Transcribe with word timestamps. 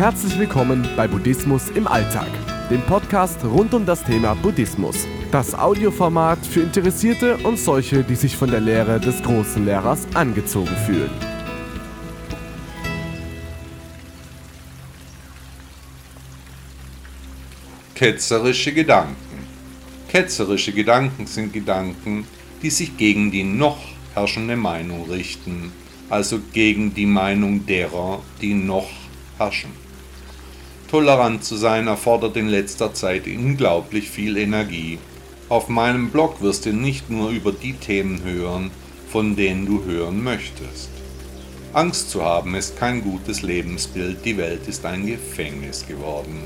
Herzlich 0.00 0.38
willkommen 0.38 0.88
bei 0.96 1.06
Buddhismus 1.06 1.68
im 1.74 1.86
Alltag, 1.86 2.30
dem 2.70 2.80
Podcast 2.80 3.44
rund 3.44 3.74
um 3.74 3.84
das 3.84 4.02
Thema 4.02 4.32
Buddhismus. 4.32 5.06
Das 5.30 5.54
Audioformat 5.54 6.38
für 6.38 6.62
Interessierte 6.62 7.36
und 7.36 7.58
solche, 7.58 8.02
die 8.02 8.14
sich 8.14 8.34
von 8.34 8.50
der 8.50 8.60
Lehre 8.60 8.98
des 8.98 9.22
großen 9.22 9.62
Lehrers 9.62 10.06
angezogen 10.14 10.74
fühlen. 10.86 11.10
Ketzerische 17.94 18.72
Gedanken. 18.72 19.16
Ketzerische 20.08 20.72
Gedanken 20.72 21.26
sind 21.26 21.52
Gedanken, 21.52 22.24
die 22.62 22.70
sich 22.70 22.96
gegen 22.96 23.30
die 23.30 23.44
noch 23.44 23.76
herrschende 24.14 24.56
Meinung 24.56 25.10
richten, 25.10 25.72
also 26.08 26.40
gegen 26.54 26.94
die 26.94 27.04
Meinung 27.04 27.66
derer, 27.66 28.22
die 28.40 28.54
noch 28.54 28.88
herrschen. 29.36 29.89
Tolerant 30.90 31.44
zu 31.44 31.54
sein 31.54 31.86
erfordert 31.86 32.36
in 32.36 32.48
letzter 32.48 32.92
Zeit 32.92 33.28
unglaublich 33.28 34.10
viel 34.10 34.36
Energie. 34.36 34.98
Auf 35.48 35.68
meinem 35.68 36.10
Blog 36.10 36.42
wirst 36.42 36.66
du 36.66 36.72
nicht 36.72 37.10
nur 37.10 37.30
über 37.30 37.52
die 37.52 37.74
Themen 37.74 38.24
hören, 38.24 38.72
von 39.08 39.36
denen 39.36 39.66
du 39.66 39.84
hören 39.84 40.24
möchtest. 40.24 40.88
Angst 41.72 42.10
zu 42.10 42.24
haben 42.24 42.56
ist 42.56 42.76
kein 42.76 43.04
gutes 43.04 43.42
Lebensbild, 43.42 44.24
die 44.24 44.36
Welt 44.36 44.66
ist 44.66 44.84
ein 44.84 45.06
Gefängnis 45.06 45.86
geworden. 45.86 46.42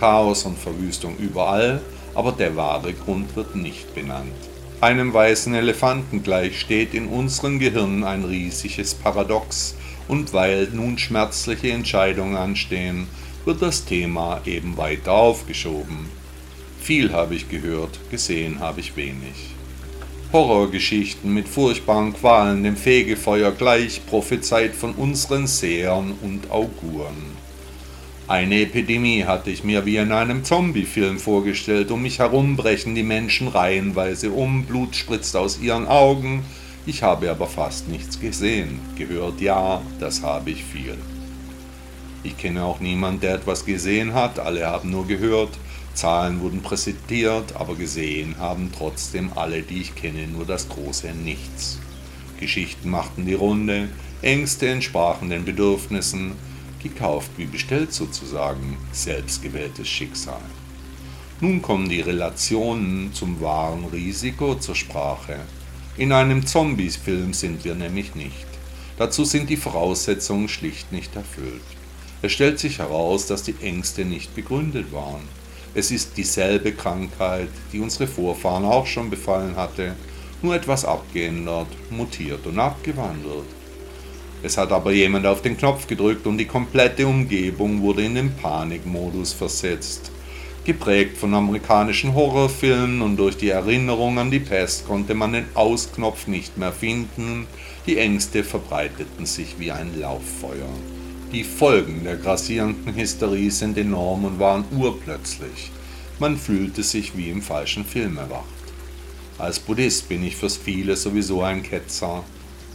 Chaos 0.00 0.42
und 0.42 0.58
Verwüstung 0.58 1.16
überall, 1.18 1.80
aber 2.16 2.32
der 2.32 2.56
wahre 2.56 2.94
Grund 2.94 3.36
wird 3.36 3.54
nicht 3.54 3.94
benannt. 3.94 4.32
Einem 4.80 5.14
weißen 5.14 5.54
Elefanten 5.54 6.24
gleich 6.24 6.58
steht 6.58 6.94
in 6.94 7.06
unseren 7.06 7.60
Gehirnen 7.60 8.02
ein 8.02 8.24
riesiges 8.24 8.92
Paradox, 8.92 9.76
und 10.08 10.32
weil 10.32 10.68
nun 10.72 10.98
schmerzliche 10.98 11.70
Entscheidungen 11.70 12.36
anstehen, 12.36 13.06
wird 13.44 13.62
das 13.62 13.84
Thema 13.84 14.40
eben 14.44 14.76
weiter 14.76 15.12
aufgeschoben. 15.12 16.08
Viel 16.80 17.12
habe 17.12 17.34
ich 17.34 17.48
gehört, 17.48 17.98
gesehen 18.10 18.60
habe 18.60 18.80
ich 18.80 18.96
wenig. 18.96 19.54
Horrorgeschichten 20.32 21.32
mit 21.32 21.46
furchtbaren 21.48 22.12
Qualen 22.12 22.64
dem 22.64 22.76
Fegefeuer 22.76 23.52
gleich 23.52 24.04
prophezeit 24.04 24.74
von 24.74 24.92
unseren 24.92 25.46
Sehern 25.46 26.12
und 26.22 26.50
Auguren. 26.50 27.34
Eine 28.26 28.62
Epidemie 28.62 29.24
hatte 29.24 29.50
ich 29.50 29.64
mir 29.64 29.84
wie 29.84 29.98
in 29.98 30.10
einem 30.10 30.44
Zombie-Film 30.44 31.18
vorgestellt. 31.18 31.90
Um 31.90 32.02
mich 32.02 32.20
herum 32.20 32.56
brechen 32.56 32.94
die 32.94 33.02
Menschen 33.02 33.48
reihenweise 33.48 34.30
um, 34.30 34.64
Blut 34.64 34.96
spritzt 34.96 35.36
aus 35.36 35.60
ihren 35.60 35.86
Augen. 35.86 36.42
Ich 36.86 37.02
habe 37.02 37.30
aber 37.30 37.46
fast 37.46 37.88
nichts 37.88 38.18
gesehen. 38.18 38.80
Gehört 38.96 39.40
ja, 39.40 39.82
das 40.00 40.22
habe 40.22 40.50
ich 40.50 40.64
viel. 40.64 40.96
Ich 42.24 42.38
kenne 42.38 42.64
auch 42.64 42.80
niemanden, 42.80 43.20
der 43.20 43.34
etwas 43.34 43.66
gesehen 43.66 44.14
hat. 44.14 44.38
Alle 44.38 44.66
haben 44.66 44.90
nur 44.90 45.06
gehört. 45.06 45.50
Zahlen 45.92 46.40
wurden 46.40 46.62
präsentiert, 46.62 47.54
aber 47.54 47.76
gesehen 47.76 48.36
haben 48.38 48.72
trotzdem 48.76 49.30
alle, 49.36 49.62
die 49.62 49.82
ich 49.82 49.94
kenne, 49.94 50.26
nur 50.26 50.46
das 50.46 50.68
große 50.70 51.12
Nichts. 51.12 51.78
Geschichten 52.40 52.90
machten 52.90 53.26
die 53.26 53.34
Runde, 53.34 53.90
Ängste 54.22 54.68
entsprachen 54.68 55.28
den 55.28 55.44
Bedürfnissen, 55.44 56.32
gekauft 56.82 57.30
wie 57.36 57.44
bestellt 57.44 57.92
sozusagen, 57.92 58.78
selbstgewähltes 58.90 59.86
Schicksal. 59.86 60.40
Nun 61.40 61.60
kommen 61.60 61.88
die 61.88 62.00
Relationen 62.00 63.12
zum 63.12 63.40
wahren 63.40 63.84
Risiko 63.92 64.54
zur 64.54 64.74
Sprache. 64.74 65.40
In 65.96 66.10
einem 66.10 66.46
Zombies-Film 66.46 67.34
sind 67.34 67.64
wir 67.64 67.74
nämlich 67.74 68.14
nicht. 68.14 68.46
Dazu 68.96 69.24
sind 69.24 69.50
die 69.50 69.56
Voraussetzungen 69.56 70.48
schlicht 70.48 70.90
nicht 70.90 71.14
erfüllt. 71.14 71.62
Es 72.24 72.32
stellt 72.32 72.58
sich 72.58 72.78
heraus, 72.78 73.26
dass 73.26 73.42
die 73.42 73.54
Ängste 73.60 74.06
nicht 74.06 74.34
begründet 74.34 74.94
waren. 74.94 75.28
Es 75.74 75.90
ist 75.90 76.16
dieselbe 76.16 76.72
Krankheit, 76.72 77.50
die 77.70 77.80
unsere 77.80 78.06
Vorfahren 78.06 78.64
auch 78.64 78.86
schon 78.86 79.10
befallen 79.10 79.56
hatte, 79.56 79.94
nur 80.40 80.54
etwas 80.54 80.86
abgeändert, 80.86 81.66
mutiert 81.90 82.46
und 82.46 82.58
abgewandelt. 82.58 83.44
Es 84.42 84.56
hat 84.56 84.72
aber 84.72 84.92
jemand 84.92 85.26
auf 85.26 85.42
den 85.42 85.58
Knopf 85.58 85.86
gedrückt 85.86 86.26
und 86.26 86.38
die 86.38 86.46
komplette 86.46 87.06
Umgebung 87.06 87.82
wurde 87.82 88.06
in 88.06 88.14
den 88.14 88.34
Panikmodus 88.34 89.34
versetzt. 89.34 90.10
Geprägt 90.64 91.18
von 91.18 91.34
amerikanischen 91.34 92.14
Horrorfilmen 92.14 93.02
und 93.02 93.18
durch 93.18 93.36
die 93.36 93.50
Erinnerung 93.50 94.18
an 94.18 94.30
die 94.30 94.40
Pest 94.40 94.86
konnte 94.86 95.12
man 95.12 95.34
den 95.34 95.44
Ausknopf 95.52 96.26
nicht 96.26 96.56
mehr 96.56 96.72
finden, 96.72 97.46
die 97.86 97.98
Ängste 97.98 98.44
verbreiteten 98.44 99.26
sich 99.26 99.56
wie 99.58 99.70
ein 99.70 100.00
Lauffeuer. 100.00 100.72
Die 101.32 101.44
Folgen 101.44 102.04
der 102.04 102.16
grassierenden 102.16 102.94
Hysterie 102.94 103.50
sind 103.50 103.76
enorm 103.76 104.24
und 104.24 104.38
waren 104.38 104.64
urplötzlich. 104.76 105.72
Man 106.20 106.36
fühlte 106.36 106.82
sich 106.82 107.16
wie 107.16 107.30
im 107.30 107.42
falschen 107.42 107.84
Film 107.84 108.18
erwacht. 108.18 108.44
Als 109.36 109.58
Buddhist 109.58 110.08
bin 110.08 110.22
ich 110.22 110.36
fürs 110.36 110.56
Viele 110.56 110.94
sowieso 110.96 111.42
ein 111.42 111.62
Ketzer. 111.62 112.22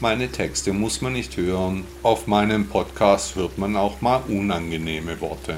Meine 0.00 0.32
Texte 0.32 0.72
muss 0.72 1.02
man 1.02 1.12
nicht 1.12 1.36
hören. 1.36 1.84
Auf 2.02 2.26
meinem 2.26 2.66
Podcast 2.66 3.36
hört 3.36 3.58
man 3.58 3.76
auch 3.76 4.00
mal 4.00 4.22
unangenehme 4.28 5.20
Worte. 5.20 5.56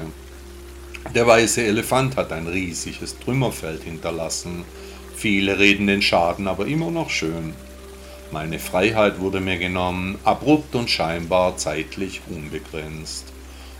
Der 1.15 1.25
weiße 1.25 1.63
Elefant 1.63 2.17
hat 2.17 2.33
ein 2.33 2.47
riesiges 2.47 3.17
Trümmerfeld 3.19 3.83
hinterlassen. 3.83 4.65
Viele 5.15 5.57
reden 5.57 5.87
den 5.87 6.01
Schaden 6.01 6.47
aber 6.47 6.67
immer 6.67 6.91
noch 6.91 7.09
schön. 7.09 7.53
Meine 8.31 8.59
Freiheit 8.59 9.19
wurde 9.19 9.39
mir 9.39 9.57
genommen, 9.57 10.19
abrupt 10.23 10.75
und 10.75 10.87
scheinbar 10.87 11.57
zeitlich 11.57 12.21
unbegrenzt. 12.29 13.25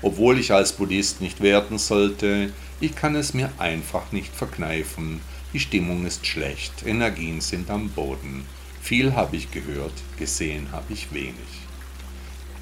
Obwohl 0.02 0.40
ich 0.40 0.52
als 0.52 0.74
Buddhist 0.74 1.22
nicht 1.22 1.42
werten 1.42 1.78
sollte, 1.78 2.52
ich 2.82 2.96
kann 2.96 3.16
es 3.16 3.36
mir 3.36 3.52
einfach 3.60 4.12
nicht 4.12 4.34
verkneifen. 4.34 5.22
Die 5.54 5.60
Stimmung 5.60 6.06
ist 6.06 6.26
schlecht, 6.26 6.84
Energien 6.84 7.42
sind 7.42 7.70
am 7.70 7.90
Boden. 7.90 8.46
Viel 8.82 9.14
habe 9.14 9.36
ich 9.36 9.52
gehört, 9.52 9.94
gesehen 10.18 10.70
habe 10.72 10.94
ich 10.94 11.14
wenig. 11.14 11.36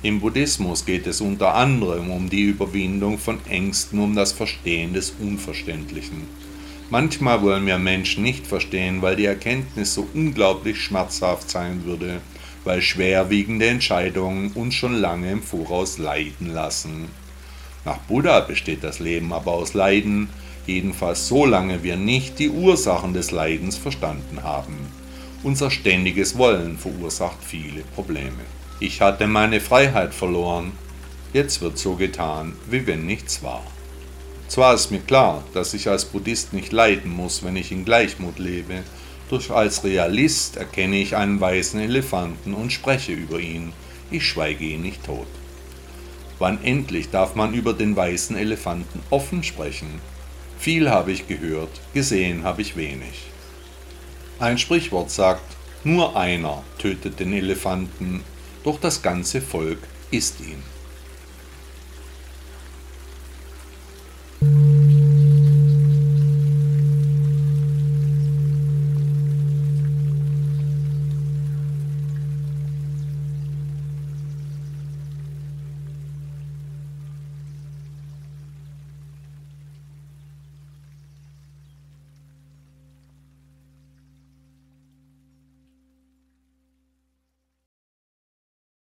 Im 0.03 0.19
Buddhismus 0.19 0.85
geht 0.85 1.07
es 1.07 1.21
unter 1.21 1.55
anderem 1.55 2.11
um 2.11 2.29
die 2.29 2.43
Überwindung 2.43 3.17
von 3.17 3.39
Ängsten, 3.47 3.99
um 3.99 4.13
das 4.13 4.33
Verstehen 4.33 4.93
des 4.93 5.13
Unverständlichen. 5.21 6.27
Manchmal 6.89 7.41
wollen 7.41 7.65
wir 7.65 7.77
Menschen 7.77 8.23
nicht 8.23 8.47
verstehen, 8.47 9.01
weil 9.01 9.17
die 9.17 9.25
Erkenntnis 9.25 9.93
so 9.93 10.07
unglaublich 10.13 10.81
schmerzhaft 10.81 11.49
sein 11.49 11.83
würde, 11.83 12.21
weil 12.63 12.81
schwerwiegende 12.81 13.67
Entscheidungen 13.67 14.51
uns 14.53 14.75
schon 14.75 14.93
lange 14.93 15.31
im 15.31 15.43
Voraus 15.43 15.97
leiden 15.97 16.53
lassen. 16.53 17.09
Nach 17.83 17.97
Buddha 17.97 18.39
besteht 18.39 18.85
das 18.85 18.99
Leben 18.99 19.33
aber 19.33 19.51
aus 19.51 19.73
Leiden, 19.73 20.29
jedenfalls 20.65 21.27
solange 21.27 21.83
wir 21.83 21.97
nicht 21.97 22.39
die 22.39 22.49
Ursachen 22.49 23.13
des 23.13 23.31
Leidens 23.31 23.75
verstanden 23.75 24.43
haben. 24.43 24.77
Unser 25.43 25.71
ständiges 25.71 26.37
Wollen 26.37 26.77
verursacht 26.77 27.43
viele 27.43 27.81
Probleme. 27.95 28.45
Ich 28.79 29.01
hatte 29.01 29.27
meine 29.27 29.59
Freiheit 29.59 30.13
verloren. 30.13 30.71
Jetzt 31.33 31.61
wird 31.61 31.77
so 31.77 31.95
getan, 31.95 32.53
wie 32.69 32.87
wenn 32.87 33.05
nichts 33.05 33.43
war. 33.43 33.63
Zwar 34.47 34.74
ist 34.74 34.91
mir 34.91 35.00
klar, 35.00 35.44
dass 35.53 35.74
ich 35.74 35.90
als 35.90 36.06
Buddhist 36.06 36.53
nicht 36.53 36.72
leiden 36.72 37.12
muss, 37.12 37.44
wenn 37.44 37.56
ich 37.56 37.72
in 37.72 37.85
Gleichmut 37.85 38.40
lebe, 38.40 38.84
doch 39.30 39.50
als 39.50 39.84
Realist 39.84 40.56
erkenne 40.56 40.97
ich 40.97 41.16
einen 41.18 41.41
weißen 41.41 41.80
Elefanten 41.80 42.53
und 42.53 42.72
spreche 42.72 43.12
über 43.12 43.40
ihn. 43.40 43.74
Ich 44.09 44.25
schweige 44.25 44.63
ihn 44.63 44.84
nicht 44.84 45.06
tot. 45.06 45.28
Wann 46.40 46.63
endlich 46.63 47.09
darf 47.09 47.35
man 47.35 47.53
über 47.53 47.74
den 47.74 47.96
weißen 47.96 48.38
Elefanten 48.38 49.02
offen 49.09 49.44
sprechen? 49.44 50.02
Viel 50.59 50.90
habe 50.90 51.12
ich 51.12 51.28
gehört, 51.28 51.81
gesehen 51.94 52.44
habe 52.44 52.62
ich 52.62 52.78
wenig. 52.78 53.28
Ein 54.40 54.58
Sprichwort 54.58 55.11
sagt, 55.11 55.58
nur 55.84 56.16
einer 56.16 56.64
tötet 56.78 57.20
den 57.20 57.34
Elefanten, 57.34 58.23
doch 58.64 58.79
das 58.79 59.02
ganze 59.02 59.41
Volk 59.41 59.79
isst 60.11 60.40
ihn. 60.40 60.61